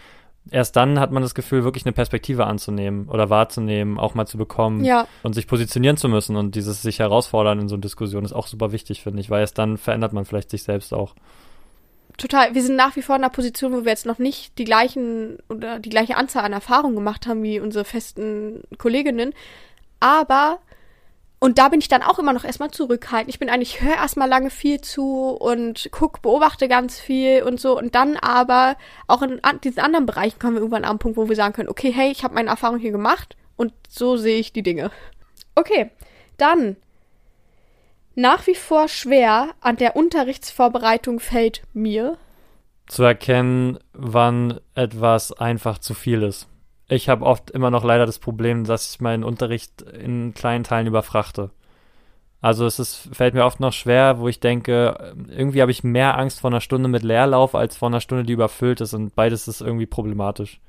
erst 0.50 0.76
dann 0.76 1.00
hat 1.00 1.12
man 1.12 1.24
das 1.24 1.36
Gefühl, 1.36 1.64
wirklich 1.64 1.86
eine 1.86 1.94
Perspektive 1.94 2.46
anzunehmen 2.46 3.08
oder 3.08 3.30
wahrzunehmen, 3.30 4.00
auch 4.00 4.16
mal 4.16 4.26
zu 4.26 4.38
bekommen 4.38 4.84
ja. 4.84 5.08
und 5.22 5.34
sich 5.34 5.48
positionieren 5.48 5.98
zu 5.98 6.10
müssen. 6.10 6.36
Und 6.36 6.56
dieses 6.56 6.82
sich 6.82 7.00
herausfordern 7.00 7.60
in 7.60 7.68
so 7.68 7.76
einer 7.76 7.82
Diskussion 7.82 8.26
ist 8.26 8.34
auch 8.34 8.48
super 8.48 8.72
wichtig, 8.72 9.04
finde 9.04 9.22
ich, 9.22 9.30
weil 9.30 9.42
erst 9.42 9.58
dann 9.58 9.78
verändert 9.78 10.14
man 10.14 10.26
vielleicht 10.26 10.50
sich 10.50 10.64
selbst 10.64 10.94
auch 10.94 11.16
total, 12.18 12.54
wir 12.54 12.62
sind 12.62 12.76
nach 12.76 12.96
wie 12.96 13.02
vor 13.02 13.16
in 13.16 13.24
einer 13.24 13.32
Position, 13.32 13.74
wo 13.74 13.84
wir 13.84 13.92
jetzt 13.92 14.06
noch 14.06 14.20
nicht 14.20 14.58
die 14.58 14.66
gleichen 14.66 15.40
oder 15.50 15.80
die 15.80 15.90
gleiche 15.90 16.18
Anzahl 16.18 16.44
an 16.46 16.54
Erfahrungen 16.54 16.96
gemacht 16.96 17.28
haben 17.28 17.44
wie 17.44 17.60
unsere 17.60 17.86
festen 17.86 18.64
Kolleginnen. 18.78 19.34
Aber, 20.00 20.60
und 21.40 21.58
da 21.58 21.70
bin 21.70 21.80
ich 21.80 21.88
dann 21.88 22.04
auch 22.04 22.20
immer 22.20 22.34
noch 22.34 22.44
erstmal 22.44 22.72
zurückhaltend. 22.72 23.30
Ich 23.30 23.40
bin 23.40 23.50
eigentlich, 23.50 23.82
höre 23.82 23.96
erstmal 23.96 24.30
lange 24.30 24.50
viel 24.50 24.82
zu 24.82 25.30
und 25.30 25.90
guck, 25.92 26.22
beobachte 26.22 26.68
ganz 26.68 27.00
viel 27.00 27.44
und 27.44 27.60
so. 27.60 27.78
Und 27.78 27.96
dann 27.96 28.18
aber, 28.18 28.78
auch 29.08 29.22
in 29.22 29.40
diesen 29.64 29.80
anderen 29.80 30.06
Bereichen 30.06 30.40
kommen 30.40 30.56
wir 30.56 30.62
irgendwann 30.62 30.84
an 30.84 30.92
einen 30.92 31.00
Punkt, 31.00 31.18
wo 31.18 31.30
wir 31.30 31.36
sagen 31.36 31.54
können, 31.54 31.70
okay, 31.70 31.92
hey, 31.92 32.12
ich 32.12 32.24
habe 32.24 32.36
meine 32.36 32.50
Erfahrung 32.50 32.80
hier 32.80 32.92
gemacht 32.92 33.36
und 33.56 33.74
so 33.88 34.18
sehe 34.18 34.40
ich 34.40 34.54
die 34.54 34.64
Dinge. 34.64 34.92
Okay, 35.56 35.92
dann 36.38 36.76
nach 38.16 38.48
wie 38.48 38.56
vor 38.56 38.88
schwer 38.88 39.50
an 39.62 39.78
der 39.78 39.96
Unterrichtsvorbereitung 39.96 41.20
fällt 41.20 41.64
mir 41.74 42.18
zu 42.88 43.04
erkennen, 43.04 43.80
wann 43.94 44.60
etwas 44.76 45.32
einfach 45.32 45.80
zu 45.80 45.94
viel 45.94 46.22
ist. 46.22 46.48
Ich 46.90 47.10
habe 47.10 47.26
oft 47.26 47.50
immer 47.52 47.72
noch 47.72 47.84
leider 47.84 48.06
das 48.06 48.20
Problem, 48.20 48.66
dass 48.66 48.94
ich 48.94 49.02
meinen 49.02 49.24
Unterricht 49.24 49.82
in 49.82 50.34
kleinen 50.34 50.64
Teilen 50.64 50.88
überfrachte. 50.88 51.52
Also 52.42 52.66
es 52.66 52.78
ist, 52.78 53.10
fällt 53.14 53.36
mir 53.36 53.46
oft 53.46 53.62
noch 53.62 53.72
schwer, 53.72 54.20
wo 54.20 54.28
ich 54.28 54.42
denke, 54.42 55.16
irgendwie 55.30 55.62
habe 55.62 55.72
ich 55.72 55.86
mehr 55.86 56.18
Angst 56.18 56.42
vor 56.42 56.50
einer 56.50 56.60
Stunde 56.60 56.90
mit 56.90 57.02
Leerlauf 57.02 57.56
als 57.56 57.78
vor 57.78 57.88
einer 57.88 58.02
Stunde, 58.02 58.26
die 58.26 58.34
überfüllt 58.34 58.82
ist 58.82 58.94
und 58.94 59.16
beides 59.16 59.48
ist 59.48 59.62
irgendwie 59.62 59.86
problematisch. 59.86 60.60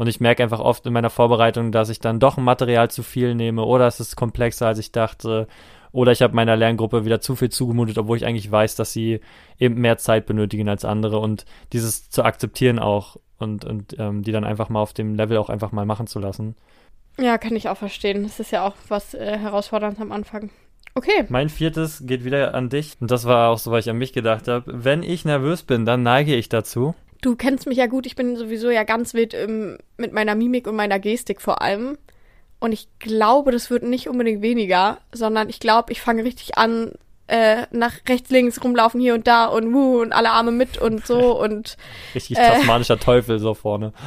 Und 0.00 0.06
ich 0.06 0.18
merke 0.18 0.42
einfach 0.42 0.60
oft 0.60 0.86
in 0.86 0.94
meiner 0.94 1.10
Vorbereitung, 1.10 1.72
dass 1.72 1.90
ich 1.90 1.98
dann 1.98 2.20
doch 2.20 2.38
ein 2.38 2.42
Material 2.42 2.90
zu 2.90 3.02
viel 3.02 3.34
nehme 3.34 3.66
oder 3.66 3.86
es 3.86 4.00
ist 4.00 4.16
komplexer, 4.16 4.68
als 4.68 4.78
ich 4.78 4.92
dachte 4.92 5.46
oder 5.92 6.10
ich 6.10 6.22
habe 6.22 6.34
meiner 6.34 6.56
Lerngruppe 6.56 7.04
wieder 7.04 7.20
zu 7.20 7.36
viel 7.36 7.50
zugemutet, 7.50 7.98
obwohl 7.98 8.16
ich 8.16 8.24
eigentlich 8.24 8.50
weiß, 8.50 8.76
dass 8.76 8.94
sie 8.94 9.20
eben 9.58 9.74
mehr 9.74 9.98
Zeit 9.98 10.24
benötigen 10.24 10.70
als 10.70 10.86
andere 10.86 11.18
und 11.18 11.44
dieses 11.74 12.08
zu 12.08 12.22
akzeptieren 12.22 12.78
auch 12.78 13.18
und, 13.36 13.66
und 13.66 13.94
ähm, 13.98 14.22
die 14.22 14.32
dann 14.32 14.44
einfach 14.44 14.70
mal 14.70 14.80
auf 14.80 14.94
dem 14.94 15.16
Level 15.16 15.36
auch 15.36 15.50
einfach 15.50 15.70
mal 15.70 15.84
machen 15.84 16.06
zu 16.06 16.18
lassen. 16.18 16.56
Ja, 17.18 17.36
kann 17.36 17.54
ich 17.54 17.68
auch 17.68 17.76
verstehen. 17.76 18.22
Das 18.22 18.40
ist 18.40 18.52
ja 18.52 18.66
auch 18.66 18.76
was 18.88 19.12
äh, 19.12 19.36
herausfordernd 19.36 20.00
am 20.00 20.12
Anfang. 20.12 20.48
Okay. 20.94 21.26
Mein 21.28 21.50
viertes 21.50 22.06
geht 22.06 22.24
wieder 22.24 22.54
an 22.54 22.70
dich. 22.70 22.96
Und 23.00 23.10
das 23.10 23.26
war 23.26 23.50
auch 23.50 23.58
so, 23.58 23.70
weil 23.70 23.80
ich 23.80 23.90
an 23.90 23.98
mich 23.98 24.14
gedacht 24.14 24.48
habe. 24.48 24.64
Wenn 24.82 25.02
ich 25.02 25.26
nervös 25.26 25.62
bin, 25.62 25.84
dann 25.84 26.02
neige 26.02 26.34
ich 26.34 26.48
dazu. 26.48 26.94
Du 27.20 27.36
kennst 27.36 27.66
mich 27.66 27.78
ja 27.78 27.86
gut. 27.86 28.06
Ich 28.06 28.16
bin 28.16 28.36
sowieso 28.36 28.70
ja 28.70 28.84
ganz 28.84 29.14
wild 29.14 29.34
im, 29.34 29.78
mit 29.96 30.12
meiner 30.12 30.34
Mimik 30.34 30.66
und 30.66 30.76
meiner 30.76 30.98
Gestik 30.98 31.40
vor 31.40 31.62
allem. 31.62 31.98
Und 32.60 32.72
ich 32.72 32.88
glaube, 32.98 33.52
das 33.52 33.70
wird 33.70 33.82
nicht 33.82 34.08
unbedingt 34.08 34.42
weniger, 34.42 34.98
sondern 35.12 35.48
ich 35.48 35.60
glaube, 35.60 35.92
ich 35.92 36.00
fange 36.00 36.24
richtig 36.24 36.58
an, 36.58 36.92
äh, 37.26 37.66
nach 37.70 37.94
rechts, 38.08 38.30
links 38.30 38.62
rumlaufen 38.62 39.00
hier 39.00 39.14
und 39.14 39.26
da 39.26 39.46
und 39.46 39.72
wuh 39.72 40.00
und 40.00 40.12
alle 40.12 40.30
Arme 40.30 40.50
mit 40.50 40.78
und 40.78 41.06
so 41.06 41.40
und. 41.42 41.76
richtig 42.14 42.38
äh, 42.38 42.46
tasmanischer 42.46 42.98
Teufel 42.98 43.38
so 43.38 43.54
vorne. 43.54 43.92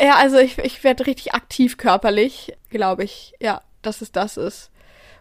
Ja, 0.00 0.14
also 0.14 0.38
ich, 0.38 0.58
ich 0.58 0.84
werde 0.84 1.06
richtig 1.06 1.34
aktiv 1.34 1.76
körperlich, 1.76 2.52
glaube 2.70 3.02
ich. 3.02 3.34
Ja, 3.40 3.62
dass 3.82 4.00
es 4.00 4.12
das 4.12 4.36
ist. 4.36 4.70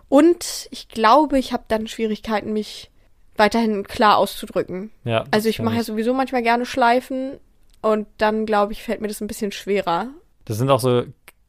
Und 0.07 0.67
ich 0.69 0.87
glaube, 0.87 1.39
ich 1.39 1.51
habe 1.51 1.63
dann 1.67 1.87
Schwierigkeiten, 1.87 2.53
mich 2.53 2.91
weiterhin 3.37 3.85
klar 3.87 4.17
auszudrücken. 4.17 4.91
Ja. 5.03 5.25
Also 5.31 5.49
ich 5.49 5.61
mache 5.61 5.77
ja 5.77 5.83
sowieso 5.83 6.13
manchmal 6.13 6.43
gerne 6.43 6.65
Schleifen 6.65 7.33
und 7.81 8.07
dann, 8.17 8.45
glaube 8.45 8.73
ich, 8.73 8.83
fällt 8.83 9.01
mir 9.01 9.07
das 9.07 9.21
ein 9.21 9.27
bisschen 9.27 9.51
schwerer. 9.51 10.07
Das 10.45 10.57
sind 10.57 10.69
auch 10.69 10.79
so 10.79 11.03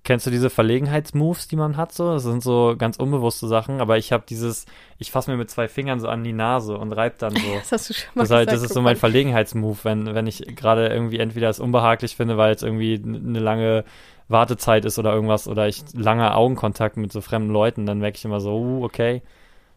Kennst 0.09 0.26
du 0.26 0.30
diese 0.30 0.49
Verlegenheitsmoves, 0.49 1.49
die 1.49 1.57
man 1.57 1.76
hat 1.76 1.92
so? 1.92 2.14
Das 2.14 2.23
sind 2.23 2.42
so 2.42 2.76
ganz 2.78 2.97
unbewusste 2.97 3.47
Sachen, 3.47 3.83
aber 3.83 3.99
ich 3.99 4.11
habe 4.11 4.25
dieses, 4.26 4.64
ich 4.97 5.11
fasse 5.11 5.30
mir 5.30 5.37
mit 5.37 5.50
zwei 5.50 5.68
Fingern 5.68 6.00
so 6.00 6.09
an 6.09 6.25
die 6.25 6.33
Nase 6.33 6.78
und 6.78 6.92
reib 6.92 7.18
dann 7.18 7.37
so. 7.37 7.42
Das 7.59 7.73
hast 7.73 7.90
du 7.90 7.92
schon 7.92 8.09
mal 8.14 8.23
Das, 8.23 8.30
ist 8.30 8.35
halt, 8.35 8.49
gesagt, 8.49 8.57
das 8.57 8.71
ist 8.71 8.75
so 8.75 8.80
guck 8.80 8.85
mein. 8.85 8.97
Verlegenheitsmove, 8.97 9.85
wenn, 9.85 10.14
wenn 10.14 10.26
ich 10.26 10.57
gerade 10.57 10.88
irgendwie 10.88 11.18
entweder 11.18 11.50
es 11.50 11.61
unbehaglich 11.61 12.16
finde, 12.16 12.38
weil 12.38 12.54
es 12.54 12.62
irgendwie 12.62 12.95
eine 13.04 13.38
lange 13.38 13.85
Wartezeit 14.28 14.87
ist 14.87 14.99
oder 14.99 15.12
irgendwas, 15.12 15.47
oder 15.47 15.68
ich 15.68 15.83
lange 15.92 16.35
Augenkontakt 16.35 16.97
mit 16.97 17.12
so 17.12 17.21
fremden 17.21 17.50
Leuten, 17.50 17.85
dann 17.85 17.99
merke 17.99 18.16
ich 18.16 18.25
immer 18.25 18.40
so, 18.40 18.57
uh, 18.57 18.85
okay. 18.85 19.21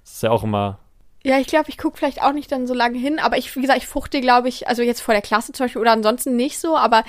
Das 0.04 0.14
ist 0.14 0.24
ja 0.24 0.32
auch 0.32 0.46
immer, 0.46 0.80
Ja, 1.24 1.40
ich 1.40 1.48
glaube, 1.48 1.70
ich 1.70 1.78
gucke 1.78 1.98
vielleicht 1.98 2.22
auch 2.22 2.34
nicht 2.34 2.52
dann 2.52 2.66
so 2.66 2.74
lange 2.74 2.98
hin, 2.98 3.20
aber 3.20 3.38
ich, 3.38 3.56
wie 3.56 3.62
gesagt, 3.62 3.80
ich 3.80 3.88
fuchte, 3.88 4.22
glaube 4.22 4.50
ich, 4.50 4.68
also 4.68 4.82
jetzt 4.82 5.02
vor 5.02 5.14
der 5.14 5.22
Klasse 5.22 5.52
zum 5.52 5.66
Beispiel 5.66 5.82
oder 5.82 5.92
ansonsten 5.92 6.36
nicht 6.36 6.60
so, 6.60 6.76
aber 6.76 7.04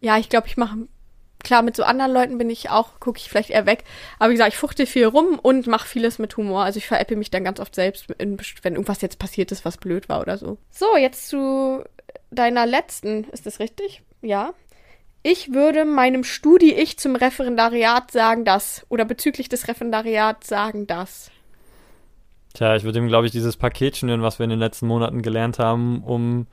ja, 0.00 0.16
ich 0.16 0.30
glaube, 0.30 0.46
ich 0.46 0.56
mache, 0.56 0.88
klar, 1.44 1.62
mit 1.62 1.76
so 1.76 1.82
anderen 1.82 2.12
Leuten 2.12 2.38
bin 2.38 2.48
ich 2.48 2.70
auch, 2.70 2.98
gucke 2.98 3.18
ich 3.18 3.28
vielleicht 3.28 3.50
eher 3.50 3.66
weg, 3.66 3.84
aber 4.18 4.30
wie 4.30 4.34
gesagt, 4.34 4.54
ich 4.54 4.58
fuchte 4.58 4.86
viel 4.86 5.04
rum 5.04 5.38
und 5.38 5.66
mache 5.66 5.86
vieles 5.86 6.18
mit 6.18 6.36
Humor, 6.38 6.64
also 6.64 6.78
ich 6.78 6.86
veräpple 6.86 7.16
mich 7.16 7.30
dann 7.30 7.44
ganz 7.44 7.60
oft 7.60 7.74
selbst, 7.74 8.10
in, 8.16 8.38
wenn 8.62 8.72
irgendwas 8.74 9.02
jetzt 9.02 9.18
passiert 9.18 9.52
ist, 9.52 9.66
was 9.66 9.76
blöd 9.76 10.08
war 10.08 10.20
oder 10.20 10.38
so. 10.38 10.56
So, 10.70 10.96
jetzt 10.96 11.28
zu 11.28 11.84
deiner 12.30 12.64
letzten, 12.64 13.24
ist 13.24 13.44
das 13.44 13.60
richtig? 13.60 14.02
Ja. 14.22 14.54
Ich 15.22 15.52
würde 15.52 15.84
meinem 15.84 16.24
Studi-Ich 16.24 16.98
zum 16.98 17.16
Referendariat 17.16 18.10
sagen, 18.10 18.44
das, 18.44 18.86
oder 18.88 19.04
bezüglich 19.04 19.48
des 19.48 19.68
Referendariats 19.68 20.48
sagen, 20.48 20.86
das. 20.86 21.30
Tja, 22.54 22.76
ich 22.76 22.84
würde 22.84 22.98
ihm, 22.98 23.08
glaube 23.08 23.26
ich, 23.26 23.32
dieses 23.32 23.56
Paket 23.56 23.96
schnüren, 23.96 24.22
was 24.22 24.38
wir 24.38 24.44
in 24.44 24.50
den 24.50 24.58
letzten 24.58 24.86
Monaten 24.86 25.22
gelernt 25.22 25.58
haben, 25.58 26.02
um 26.02 26.46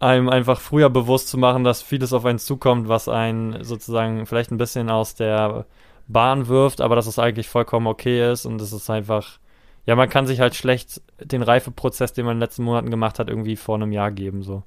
einem 0.00 0.28
einfach 0.28 0.60
früher 0.60 0.90
bewusst 0.90 1.28
zu 1.28 1.38
machen, 1.38 1.64
dass 1.64 1.82
vieles 1.82 2.12
auf 2.12 2.24
einen 2.24 2.38
zukommt, 2.38 2.88
was 2.88 3.08
einen 3.08 3.64
sozusagen 3.64 4.26
vielleicht 4.26 4.50
ein 4.50 4.58
bisschen 4.58 4.90
aus 4.90 5.14
der 5.14 5.66
Bahn 6.06 6.48
wirft, 6.48 6.80
aber 6.80 6.96
dass 6.96 7.06
es 7.06 7.18
eigentlich 7.18 7.48
vollkommen 7.48 7.86
okay 7.86 8.30
ist 8.32 8.46
und 8.46 8.60
es 8.60 8.72
ist 8.72 8.88
einfach, 8.90 9.38
ja, 9.86 9.96
man 9.96 10.08
kann 10.08 10.26
sich 10.26 10.40
halt 10.40 10.54
schlecht 10.54 11.02
den 11.20 11.42
Reifeprozess, 11.42 12.12
den 12.12 12.24
man 12.24 12.32
in 12.32 12.38
den 12.38 12.46
letzten 12.46 12.62
Monaten 12.62 12.90
gemacht 12.90 13.18
hat, 13.18 13.28
irgendwie 13.28 13.56
vor 13.56 13.74
einem 13.74 13.92
Jahr 13.92 14.10
geben, 14.10 14.42
so. 14.42 14.62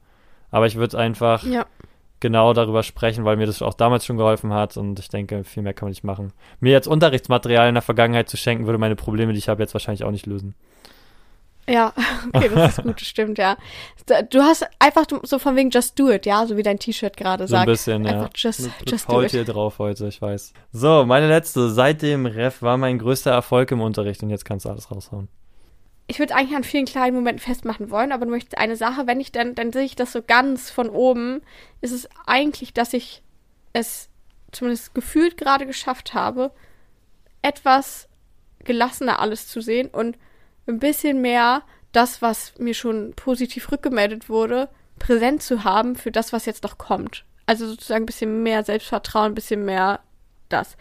Aber 0.52 0.68
ich 0.68 0.76
würde 0.76 0.98
einfach 0.98 1.44
Ja. 1.44 1.66
Genau 2.22 2.54
darüber 2.54 2.84
sprechen, 2.84 3.26
weil 3.26 3.36
mir 3.36 3.48
das 3.48 3.62
auch 3.62 3.74
damals 3.74 4.06
schon 4.06 4.18
geholfen 4.18 4.54
hat 4.54 4.78
und 4.78 4.98
ich 5.00 5.10
denke, 5.10 5.44
viel 5.44 5.64
mehr 5.64 5.74
kann 5.74 5.88
man 5.88 5.92
nicht 5.92 6.04
machen. 6.06 6.32
Mir 6.62 6.72
jetzt 6.72 6.88
Unterrichtsmaterial 6.88 7.68
in 7.68 7.76
der 7.76 7.82
Vergangenheit 7.82 8.30
zu 8.30 8.38
schenken, 8.38 8.66
würde 8.66 8.78
meine 8.78 8.96
Probleme, 8.96 9.34
die 9.34 9.40
ich 9.40 9.50
habe, 9.50 9.62
jetzt 9.62 9.74
wahrscheinlich 9.74 10.04
auch 10.06 10.12
nicht 10.12 10.26
lösen. 10.26 10.56
Ja, 11.70 11.94
okay, 12.34 12.50
das 12.54 12.78
ist 12.78 12.84
gut, 12.84 13.00
das 13.00 13.08
stimmt, 13.08 13.38
ja. 13.38 13.56
Du 14.30 14.42
hast 14.42 14.66
einfach 14.80 15.06
so 15.24 15.38
von 15.40 15.56
wegen 15.56 15.70
just 15.70 15.98
do 16.00 16.10
it, 16.10 16.26
ja, 16.26 16.46
so 16.46 16.58
wie 16.58 16.64
dein 16.64 16.80
T-Shirt 16.80 17.16
gerade 17.16 17.48
So 17.48 17.56
ein 17.56 17.60
sagt. 17.60 17.68
bisschen, 17.68 18.04
ja. 18.06 18.12
Einfach 18.12 18.30
just, 18.36 18.62
Mit, 18.62 18.80
mit 18.80 18.92
just 18.92 19.08
do 19.08 19.22
it. 19.22 19.32
Faultier 19.32 19.46
drauf 19.46 19.80
heute, 19.80 20.08
ich 20.08 20.22
weiß. 20.22 20.54
So, 20.72 21.06
meine 21.06 21.28
letzte. 21.28 21.70
Seit 21.70 22.02
dem 22.02 22.26
Ref 22.26 22.62
war 22.62 22.78
mein 22.78 22.98
größter 22.98 23.32
Erfolg 23.32 23.72
im 23.72 23.82
Unterricht 23.82 24.24
und 24.24 24.30
jetzt 24.30 24.44
kannst 24.46 24.66
du 24.66 24.70
alles 24.70 24.92
raushauen. 24.92 25.28
Ich 26.12 26.20
würde 26.20 26.36
eigentlich 26.36 26.58
an 26.58 26.66
vielen 26.66 26.84
kleinen 26.84 27.16
Momenten 27.16 27.40
festmachen 27.40 27.90
wollen, 27.90 28.12
aber 28.12 28.26
nur 28.26 28.38
eine 28.58 28.76
Sache, 28.76 29.08
wenn 29.08 29.22
ich 29.22 29.32
dann, 29.32 29.56
dann 29.56 29.72
sehe 29.72 29.86
ich 29.86 29.96
das 29.96 30.12
so 30.12 30.22
ganz 30.22 30.70
von 30.70 30.90
oben, 30.90 31.42
ist 31.80 31.94
es 31.94 32.10
eigentlich, 32.26 32.74
dass 32.74 32.92
ich 32.92 33.24
es 33.72 34.10
zumindest 34.52 34.94
gefühlt 34.94 35.38
gerade 35.38 35.66
geschafft 35.66 36.14
habe, 36.14 36.52
etwas 37.42 38.10
gelassener 38.60 39.22
alles 39.22 39.48
zu 39.48 39.62
sehen 39.62 39.88
und 39.88 40.18
ein 40.68 40.80
bisschen 40.80 41.22
mehr 41.22 41.64
das, 41.94 42.22
was 42.22 42.60
mir 42.60 42.74
schon 42.74 43.14
positiv 43.16 43.72
rückgemeldet 43.72 44.28
wurde, 44.28 44.68
präsent 45.00 45.42
zu 45.42 45.64
haben 45.64 45.96
für 45.96 46.12
das, 46.12 46.34
was 46.34 46.46
jetzt 46.46 46.64
noch 46.64 46.78
kommt. 46.78 47.24
Also 47.46 47.66
sozusagen 47.66 48.04
ein 48.04 48.08
bisschen 48.08 48.44
mehr 48.44 48.66
Selbstvertrauen, 48.66 49.32
ein 49.32 49.36
bisschen 49.36 49.64
mehr 49.64 50.02
das. 50.50 50.76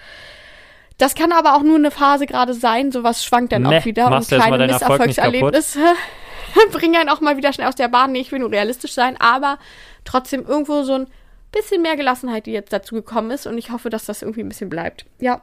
Das 1.01 1.15
kann 1.15 1.33
aber 1.33 1.57
auch 1.57 1.63
nur 1.63 1.77
eine 1.77 1.91
Phase 1.91 2.27
gerade 2.27 2.53
sein, 2.53 2.93
sowas 2.93 3.25
schwankt 3.25 3.53
dann 3.53 3.63
Ne, 3.63 3.79
auch 3.79 3.85
wieder 3.87 4.15
und 4.15 4.29
kleine 4.29 4.67
Misserfolgserlebnisse 4.67 5.81
bringen 6.73 6.97
einen 6.97 7.09
auch 7.09 7.23
mal 7.23 7.39
wieder 7.39 7.55
schnell 7.55 7.69
aus 7.69 7.75
der 7.75 7.89
Bahn. 7.89 8.13
Nee, 8.13 8.21
ich 8.21 8.31
will 8.33 8.39
nur 8.39 8.53
realistisch 8.53 8.93
sein, 8.93 9.17
aber 9.19 9.59
trotzdem 10.05 10.45
irgendwo 10.47 10.83
so 10.83 10.93
ein 10.93 11.07
bisschen 11.53 11.81
mehr 11.81 11.97
Gelassenheit, 11.97 12.45
die 12.45 12.53
jetzt 12.53 12.73
dazu 12.75 12.95
gekommen 12.95 13.31
ist 13.31 13.47
und 13.47 13.57
ich 13.57 13.71
hoffe, 13.71 13.89
dass 13.89 14.05
das 14.05 14.21
irgendwie 14.21 14.43
ein 14.43 14.49
bisschen 14.49 14.69
bleibt. 14.69 15.07
Ja, 15.19 15.41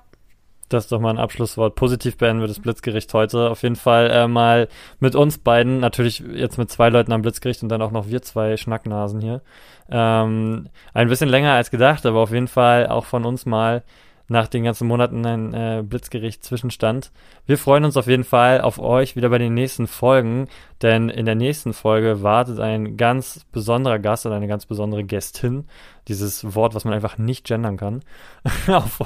Das 0.70 0.84
ist 0.84 0.92
doch 0.92 1.00
mal 1.00 1.10
ein 1.10 1.18
Abschlusswort. 1.18 1.74
Positiv 1.74 2.18
beenden 2.18 2.42
wir 2.42 2.48
das 2.48 2.60
Blitzgericht 2.60 3.12
heute. 3.16 3.50
Auf 3.50 3.64
jeden 3.64 3.78
Fall 3.78 4.12
äh, 4.12 4.28
mal 4.28 4.68
mit 5.00 5.16
uns 5.16 5.40
beiden, 5.40 5.80
natürlich 5.80 6.20
jetzt 6.20 6.60
mit 6.60 6.70
zwei 6.70 6.90
Leuten 6.90 7.14
am 7.14 7.24
Blitzgericht 7.24 7.64
und 7.64 7.70
dann 7.70 7.82
auch 7.82 7.92
noch 7.92 8.10
wir 8.10 8.22
zwei 8.22 8.58
Schnacknasen 8.58 9.22
hier. 9.22 9.42
Ähm, 9.90 10.70
ein 10.94 11.08
bisschen 11.08 11.30
länger 11.30 11.54
als 11.54 11.72
gedacht, 11.72 12.06
aber 12.06 12.20
auf 12.20 12.32
jeden 12.32 12.48
Fall 12.48 12.88
auch 12.88 13.06
von 13.06 13.26
uns 13.26 13.48
mal 13.48 13.84
nach 14.29 14.48
den 14.48 14.63
ganzen 14.63 14.88
Monaten 14.88 15.25
ein 15.25 15.53
äh, 15.53 15.84
Blitzgericht-Zwischenstand. 15.84 17.12
Wir 17.46 17.57
freuen 17.57 17.86
uns 17.86 17.96
auf 17.96 18.07
jeden 18.07 18.24
Fall 18.25 18.60
auf 18.62 18.77
euch 18.79 19.15
wieder 19.15 19.29
bei 19.29 19.38
den 19.38 19.53
nächsten 19.53 19.88
Folgen, 19.88 20.48
denn 20.81 21.10
in 21.10 21.25
der 21.25 21.36
nächsten 21.36 21.74
Folge 21.74 22.24
wartet 22.24 22.60
ein 22.60 22.98
ganz 22.98 23.46
besonderer 23.51 24.00
Gast 24.00 24.25
oder 24.25 24.36
eine 24.36 24.48
ganz 24.48 24.65
besondere 24.65 25.03
Gästin. 25.05 25.65
Dieses 26.10 26.55
Wort, 26.55 26.75
was 26.75 26.84
man 26.86 26.93
einfach 26.93 27.17
nicht 27.17 27.46
gendern 27.46 27.77
kann, 27.77 28.01
auf, 28.67 29.00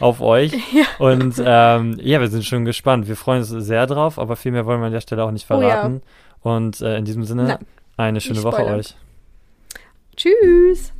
auf 0.00 0.20
euch. 0.20 0.52
Ja. 0.72 0.84
Und 0.98 1.34
ähm, 1.44 1.98
ja, 2.00 2.20
wir 2.20 2.28
sind 2.28 2.44
schon 2.44 2.64
gespannt. 2.64 3.06
Wir 3.08 3.16
freuen 3.16 3.40
uns 3.40 3.48
sehr 3.50 3.86
drauf, 3.86 4.18
aber 4.18 4.36
viel 4.36 4.52
mehr 4.52 4.64
wollen 4.64 4.80
wir 4.80 4.86
an 4.86 4.92
der 4.92 5.00
Stelle 5.02 5.24
auch 5.24 5.30
nicht 5.30 5.50
Oh 5.50 5.60
ja. 5.60 5.68
verraten. 5.68 6.02
Und 6.40 6.80
äh, 6.80 6.96
in 6.96 7.04
diesem 7.04 7.24
Sinne, 7.24 7.44
Na, 7.46 7.58
eine 8.04 8.20
schöne 8.20 8.42
Woche 8.42 8.64
euch. 8.64 8.96
tschüss. 10.16 10.92